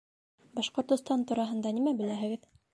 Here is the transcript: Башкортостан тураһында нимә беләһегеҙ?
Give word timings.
Башкортостан 0.59 1.27
тураһында 1.33 1.77
нимә 1.79 1.97
беләһегеҙ? 2.03 2.53